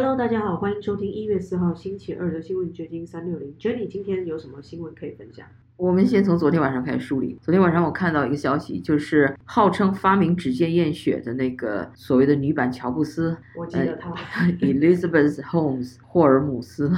[0.00, 3.52] Hello，大家好，欢迎收听一月四号星期二的新闻掘金三六零。
[3.58, 5.44] Jenny 今天有什么新闻可以分享？
[5.78, 7.38] 我们先从昨天晚上开始梳理。
[7.40, 14.12] 昨天晚上我看到一个消息，就是号称发明指尖验血的那个所谓的女版乔布斯，我记得她
[14.60, 16.90] Elizabeth Holmes 霍尔姆斯，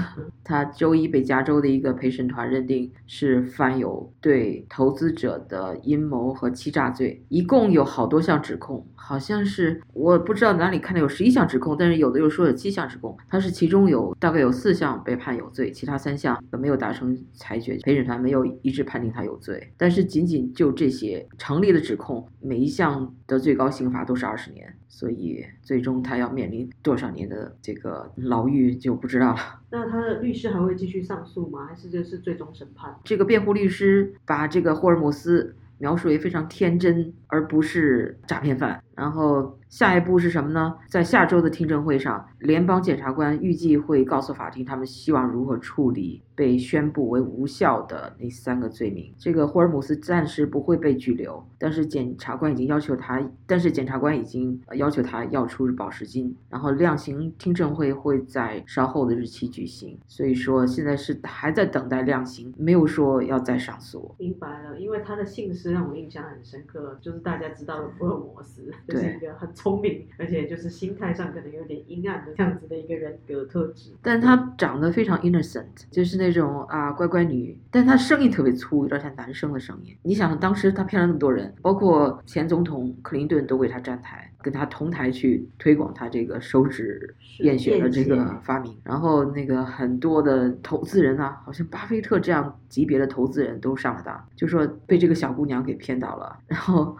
[0.42, 29.60] 她周一被加州的一个陪审团认定是犯有对投资者的阴谋和欺诈罪，一共有好多项指控，好像是我不知道哪里看到有十一项指控，但是有的又说有七项指控，她是其中有大概有四项被判有罪，其他三项没有达成裁决，陪审团没有一致判定他有罪，但是仅仅就这些成立的指控，每一项的最高刑罚都是二十年，所以最终他要面临多少年的这个牢狱就不知道了。
[29.72, 31.66] 那他的律师还会继续上诉吗？
[31.66, 32.94] 还是这是最终审判？
[33.02, 38.82] 这个辩护律师把这个霍尔姆斯描述为非常天真，而不是诈骗犯。
[38.94, 40.74] 然后下一步是什么呢？
[40.86, 49.10] 在下周的听证会上，联邦检察官预计会告诉法庭，他们希望如何处理被宣布为无效的那三个罪名。
[49.16, 56.36] 这个霍尔姆斯暂时不会被拘留，但是检察官已经要求他，但是检察官已经要求他要出保释金。
[56.50, 64.14] 然后量刑听证会会在稍后的日期举行，所以说现在是还在等待量刑，没有说要再上诉。
[64.18, 68.60] 明白了，因为他的姓氏让我印象很深刻，就是大家知道的福尔摩斯。
[68.86, 73.90] 就是一个很聪明，而且就是心态上可能有点阴暗的这样子的一个人格特质。
[74.02, 77.58] 但她长得非常 innocent，就是那种啊乖乖女。
[77.70, 79.96] 但她声音特别粗，有点像男生的声音。
[80.02, 88.76] 你想，当时她骗了那么多人，包括前总统克林顿都为她站台，跟她同台去推广她这个手指验血的这个发明。
[88.84, 96.38] 然后那个很多的投资人啊，好像巴菲特这样级别的投资人都上了当，就说被这个小姑娘给骗到了。
[96.46, 96.96] 然后。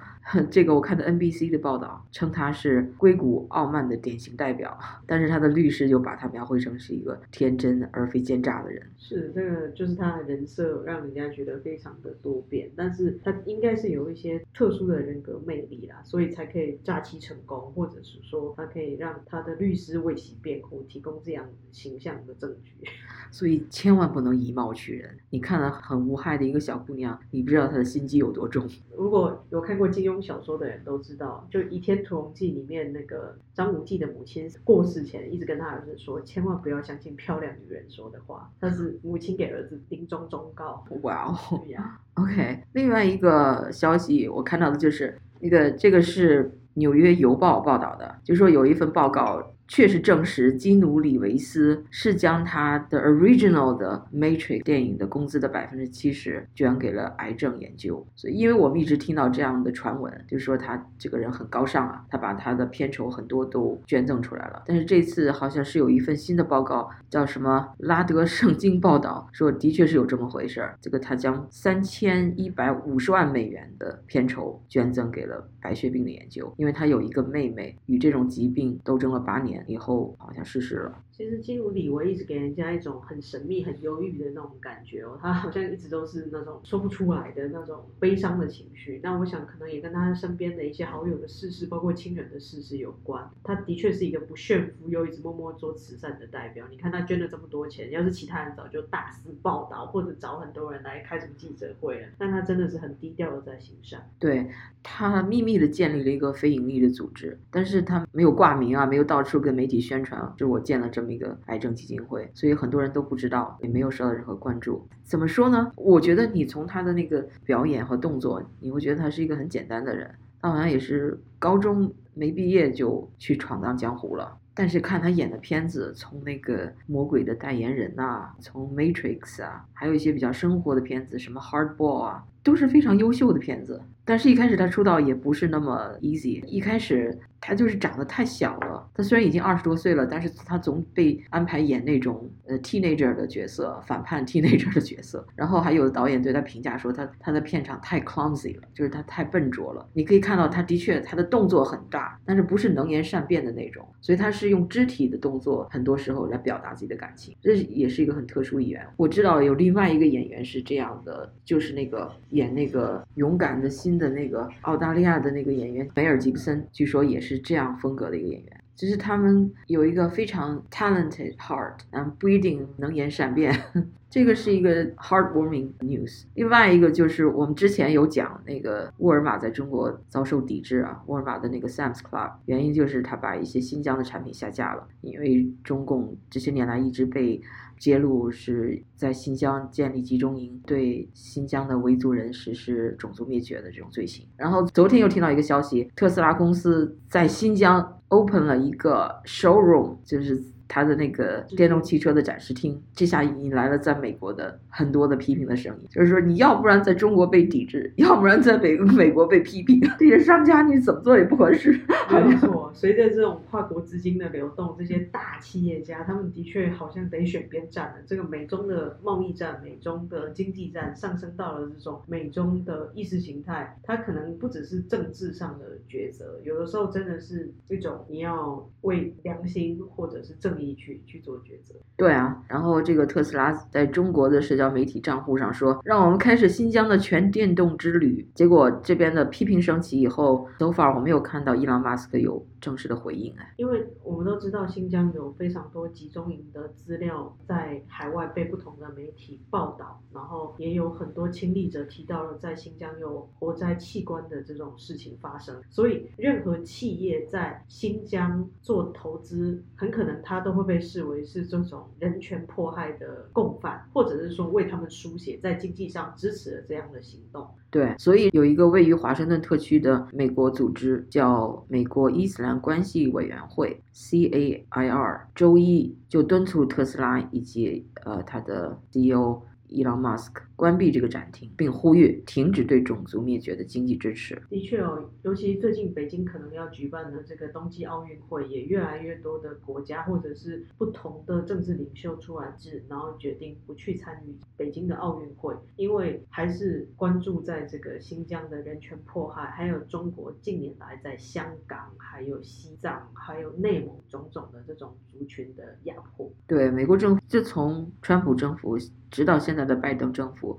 [0.50, 8.82] 这个我看的 NBC 的报道称他是硅谷傲慢的典型代表， 但是他的律师就把他描绘成是一个天真而非奸诈的人。
[8.96, 22.72] 是这个，就是他的人设让人家觉得非常的多变，但是他应该是有一些特殊的人格魅力啦，所以才可以诈欺成功，或者是说他可以让他的律师为其辩护，提供这样形象的证据。
[23.32, 25.10] 所以千万不能以貌取人。
[25.30, 28.68] 你看了很无害的一个小姑娘，你不知道她的心机有多重。
[28.96, 38.50] 如果有看过金庸小说的人都知道，就《倚天屠龙记》里面那个张无忌的母亲过世前一直跟他儿子说，千万不要相信漂亮女人说的话。
[38.58, 40.84] 但是母亲给儿子临终忠告。
[41.02, 42.00] 哇哦，对呀。
[42.14, 46.44] OK，另外一个消息我看到的就是那个这个是
[46.74, 49.54] 《纽约邮报》报道的，就说有一份报告。
[49.70, 58.04] 确实证实，基努里维斯是将他的 original 的 Matrix 电影的工资的百分之七十捐给了癌症研究。
[58.16, 64.64] 所以，因为我们一直听到这样的传闻，就说他这个人很高尚啊，他把他的片酬很多都捐赠出来了。
[64.66, 70.76] 但是这次好像是有一份新的报告，叫什么拉德圣经报道，说的确是有这么回事儿。
[70.80, 79.59] 这个他将三千一百五十万美元的片酬捐赠给了白血病的研究，因为他有一个妹妹与这种疾病斗争了八年。
[79.66, 81.04] 以后好像试试了。
[81.20, 88.98] 其实金如李维一直给人家一种很神秘、很忧郁的那种感觉哦，他好像一直都是那种说不出来的那种悲伤的情绪。
[89.02, 93.30] 那我想可能也跟他身边的一些好友的逝世，包括亲人的逝世有关。
[93.44, 96.64] 他的确是一个不炫富又一直默默做慈善的代表。
[96.70, 104.10] 你看他捐了这么多钱，要是其他人早就大肆报道或者找很多人来开什么记者会了，但他真的是很低调的在行善。
[104.18, 104.48] 对
[104.82, 111.09] 他秘密的建立了一个非盈利的组织，但是他没有挂名啊，没有到处跟媒体宣传，就我建了这么。
[111.10, 114.88] 一个癌症基金会，所以很多人都不知道，也没有受到任何关注。
[115.02, 115.72] 怎么说呢？
[115.76, 120.10] 我觉得你从他的那个表演和动作，你会觉得他是一个很简单的人。
[120.40, 124.38] 他好像也是高中没毕业就去闯荡江湖了。
[124.52, 133.80] 但是看他演的片子，从那个《魔鬼的代言人》呐，从《Matrix》啊，还有一些比较生活的片子，什么《Hardball》啊，都是非常优秀的片子。
[134.02, 136.44] 但是，一开始他出道也不是那么 easy。
[136.46, 138.84] 一开始他就是长得太小了。
[138.92, 145.24] 他虽然已经二十多岁了，但是他总被安排演那种呃 teenager 的角色，反叛 teenager 的角色。
[145.36, 149.86] 然后还有导演对他评价说，他他的片场太 clumsy 了，就是他太笨拙了。
[149.92, 153.86] 你可以看到他的确他的动作很大，但是不是能言善辩的那种。
[154.00, 157.36] 所以他是用肢体的动作，很多时候来表达自己的感情。
[157.40, 158.86] 这也是一个很特殊演员。
[158.96, 164.00] 我知道有另外一个演员是这样的，就是那个演那个勇敢的心。
[164.00, 168.64] 的那个澳大利亚的那个演员梅尔吉布森，据说也是这样风格的一个演员。
[168.74, 173.54] 就是他们有一个非常 talented heart，嗯，不一定能言善辩。
[174.08, 176.24] 这个是一个 heartwarming news。
[176.34, 187.38] 另外一个就是我们之前有讲那个沃尔玛在中国遭受抵制啊，沃尔玛的那个 Sam's Club，原因就是他把一些新疆的产品下架了，因为中共这些年来一直被
[187.80, 194.24] 揭露是在新疆建立集中营，对新疆的维族人实施种族灭绝的这种罪行。
[194.36, 200.40] 然后昨天又听到一个消息，特斯拉公司在新疆 open 了一个 showroom，就是。
[200.72, 211.72] 他的那个电动汽车的展示厅，这下引来了在美国的很多的批评的声音，就是说你要不然在中国被抵制，要不然在美美国被批评，这些商家你怎么做也不合适。
[212.08, 217.94] 没错，随着这种跨国资金的流动，这些大企业家他们的确好像得选边站了。
[218.06, 230.59] 这个美中的贸易战、美中的经济战上升到了这种美中的意识形态，它可能不只是政治上的抉择，有的时候真的是一种你要为良心或者是正。
[230.74, 238.28] 去去做抉择，对啊，然后这个特斯拉在中国的社交媒体账户上说，让我们开始新疆的全电动之旅。
[238.34, 243.54] 结果这边的批评升起以后，so far 我没有看到伊朗马斯克有正式的回应哎。
[243.56, 260.49] 因为我们都知道新疆有非常多集中营的资料在海外被不同的媒体报道，然后也有很多亲历者提到了在新疆有活摘器官的这种事情发生，所以任何企业在新疆做投资，很可能他都。
[260.50, 267.46] 都会被视为是这种人权迫害的共犯，或者是说为他们书写在经济上支持了这样的行动。
[267.70, 279.42] 对，所以有一个位于华盛顿特区的美国组织叫美国伊斯兰关系委员会 （CAIR），周一就敦促特斯拉以及呃他的 CEO。
[279.72, 284.38] 伊朗马斯克关闭这个展厅，并呼吁停止对种族灭绝的经济支持。
[284.50, 306.30] 的确哦，尤其最近北京可能要举办的这个冬季奥运会，也越来越多的国家或者是不同的政治领袖出来致，然后决定不去参与北京的奥运会，因为还是关注在这个新疆的人权迫害，还有中国近年来在香港、还有西藏、还有内蒙种种的这种族群的压迫。
[306.46, 308.76] 对，美国政府自从川普政府
[309.10, 309.70] 直到现在。
[309.70, 310.49] 的拜登政府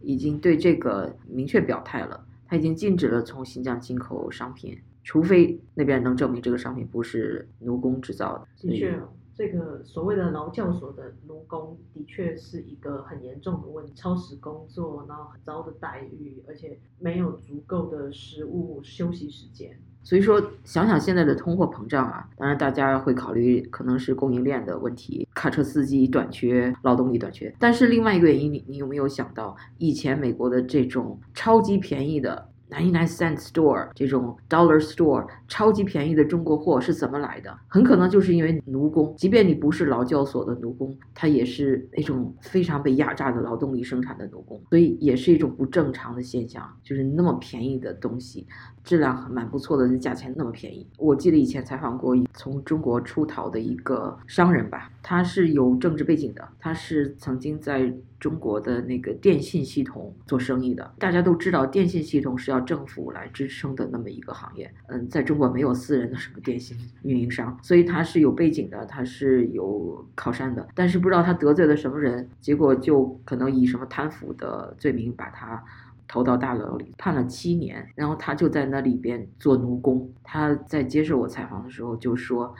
[0.00, 8.46] 已经对这个明确表态了，他已经禁止了从新疆进口商品，除非那边能证明这个商品不是奴工制造的。
[8.60, 9.00] 的确，
[9.34, 19.78] 这个所谓的劳教所的奴工的确是一个很严重的问题，超时工作，然后很糟的待遇，而且没有足够的食物休息时间。
[20.02, 27.54] 所以说，想想现在的通货膨胀啊，当然大家会考虑可能是供应链的问题，卡车司机短缺，劳动力短缺。
[27.58, 37.56] 但是另外一个原因，你你有没有想到，以前美国的这种超级便宜的 Nine nine cent store 这种 dollar store 超级便宜的中国货是怎么来的？
[37.66, 46.62] 很可能就是因为奴工，即便你不是劳教所的奴工，他也是那种非常被压榨的劳动力生产的奴工，所以也是一种不正常的现象。
[46.82, 48.46] 就是那么便宜的东西，
[48.84, 50.86] 质量蛮不错的，价钱那么便宜。
[50.98, 57.90] 我记得以前采访过一从中国出逃的一个商人吧，他是有政治背景的，他是曾经在。
[58.20, 64.72] 中国的那个电信系统做生意的，大家都知道，电信系统是要政府来支撑的那么一个行业。
[64.88, 70.66] 嗯，在中国没有私人的什么电信运营商，所以他是有背景的，他是有靠山的。
[70.74, 75.62] 但是不知道他得罪了什么人，结果就可能以什么贪腐的罪名把他
[76.08, 77.88] 投到大牢里，判了七年。
[77.94, 80.10] 然后他就在那里边做奴工。
[80.24, 82.54] 他在接受我采访的时候就说。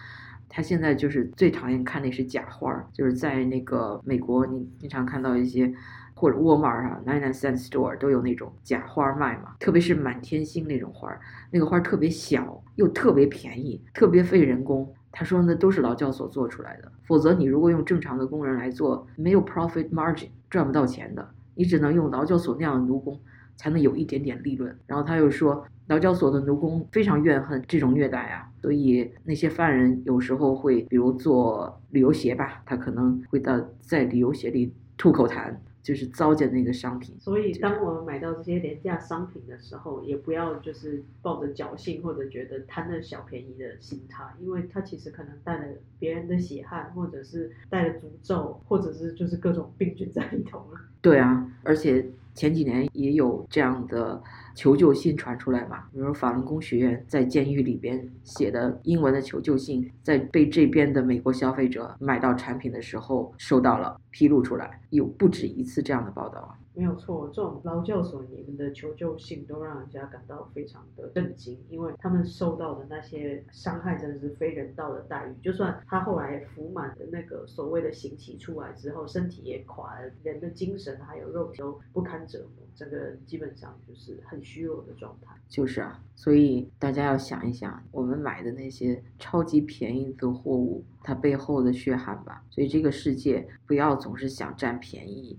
[0.48, 5.72] 他现在就是最讨厌看那是假花儿，就是在那个美国，你经常看到一些
[6.14, 14.90] 或者沃尔玛啊，nine nine cent store 都有那种假花卖嘛，特别是满天星那种花儿，那个花儿特别小又特别便宜，特别费人工。
[15.12, 23.20] 他说那都是劳教所做出来的，否则你如果用正常的工人来做，没有 profit margin，赚不到钱的，你只能用劳教所那样的奴工
[23.56, 24.74] 才能有一点点利润。
[24.86, 25.64] 然后他又说。
[25.88, 37.16] 劳教所的奴工非常怨恨这种虐待啊，所以那些犯人有时候会，比如做旅游鞋吧，他可能会到在旅游鞋里吐口痰，就是糟践那个商品。
[37.18, 45.64] 所以，当我们买到这些廉价商品的时候，也不要就是抱着侥幸或者觉得贪了小便宜的心态，因为它其实可能带了
[45.98, 50.80] 别人的血汗，或者是带了诅咒，或者是就是各种病菌在里头了。
[51.00, 52.04] 对啊，而且。
[52.38, 54.22] 前几年也有这样的
[54.54, 66.54] 求救信传出来嘛，比如法轮功学院在监狱里边写的英文的求救信，在被这边的美国消费者买到产品的时候收到了披露出来，有不止一次这样的报道啊。
[66.78, 75.34] 没有错，这种劳教所你们的求救信都让人家感到非常的震惊，因为他们受到的那些伤害真的是非人道的待遇。
[75.42, 85.34] 就算他后来服满的那个所谓的刑期出来之后，身体也垮了，人的精神还有肉体都不堪折磨，整个人基本上就是很虚弱的状态。
[85.48, 92.44] 就是啊，所以大家要想一想，我们买的那些超级便宜的货物，它背后的血汗吧。
[92.50, 95.36] 所以这个世界不要总是想占便宜，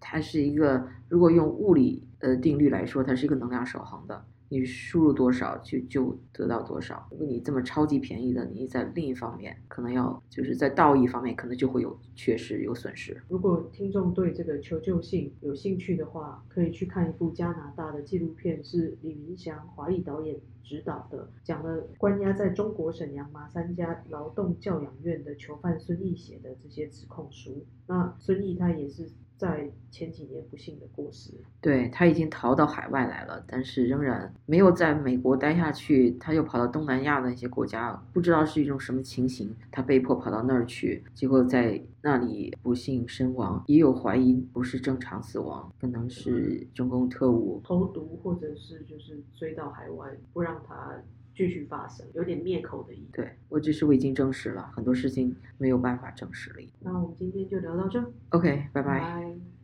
[0.00, 4.24] 它是一个，如果用物理呃定律来说，它是一个能量守恒的。
[4.48, 7.04] 你输入多少就就得到多少。
[7.10, 13.20] 如果你这么超级便宜的，你在另一方面可能要就是在道义方面可能就会有缺失有损失。
[13.28, 27.66] 如果听众对这个求救信有兴趣的话，可以去看一部加拿大的纪录片，是李云祥华裔导演执导的，讲了关押在中国沈阳马三家劳动教养院的囚犯孙毅写的这些指控书。
[27.88, 29.10] 那孙毅他也是。
[29.36, 51.02] 在前几年不幸的过世，对他已经逃到海外来了，但是仍然没有在美国待下去，他又跑到东南亚的一些国家，不知道是一种什么情形，他被迫跑到那儿去，结果在那里不幸身亡，也有怀疑不是正常死亡，可能是中共特务投毒，或者是就是追到海外不让他
[51.36, 53.12] 继续发生，有点灭口的意思。
[53.12, 56.56] 对我只是我已经证实了很多事情没有办法证实了。
[56.80, 58.02] 那我们今天就聊到这。
[58.30, 59.55] OK，拜拜。